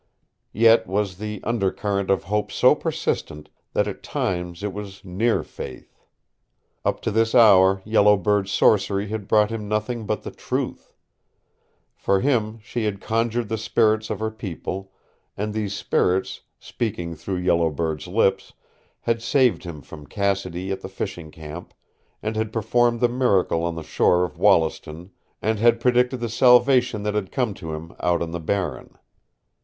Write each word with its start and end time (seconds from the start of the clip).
Yet 0.55 0.87
was 0.87 1.17
the 1.19 1.41
under 1.43 1.71
current 1.71 2.09
of 2.09 2.23
hope 2.23 2.51
so 2.51 2.73
persistent 2.73 3.49
that 3.73 3.87
at 3.87 4.01
times 4.01 4.63
it 4.63 4.73
was 4.73 5.05
near 5.05 5.43
faith. 5.43 5.95
Up 6.83 7.01
to 7.01 7.11
this 7.11 7.35
hour 7.35 7.83
Yellow 7.85 8.17
Bird's 8.17 8.49
sorcery 8.51 9.09
had 9.09 9.27
brought 9.27 9.51
him 9.51 9.67
nothing 9.67 10.07
but 10.07 10.23
the 10.23 10.31
truth. 10.31 10.95
For 11.93 12.19
him 12.19 12.57
she 12.63 12.85
had 12.85 12.99
conjured 12.99 13.47
the 13.47 13.59
spirits 13.59 14.09
of 14.09 14.19
her 14.21 14.31
people, 14.31 14.91
and 15.37 15.53
these 15.53 15.75
spirits, 15.75 16.41
speaking 16.57 17.13
through 17.15 17.35
Yellow 17.37 17.69
Bird's 17.69 18.07
lips, 18.07 18.53
had 19.01 19.21
saved 19.21 19.65
him 19.65 19.83
from 19.83 20.07
Cassidy 20.07 20.71
at 20.71 20.81
the 20.81 20.89
fishing 20.89 21.29
camp 21.29 21.75
and 22.23 22.35
had 22.35 22.51
performed 22.51 23.01
the 23.01 23.07
miracle 23.07 23.61
on 23.63 23.75
the 23.75 23.83
shore 23.83 24.23
of 24.23 24.39
Wollaston 24.39 25.11
and 25.43 25.59
had 25.59 25.79
predicted 25.79 26.21
the 26.21 26.27
salvation 26.27 27.03
that 27.03 27.13
had 27.13 27.31
come 27.31 27.53
to 27.53 27.75
him 27.75 27.93
out 27.99 28.23
on 28.23 28.31
the 28.31 28.39
Barren. 28.39 28.97